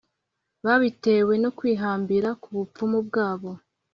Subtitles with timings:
[0.65, 3.51] babitewe no kwihambira ku bupfumu bwabo,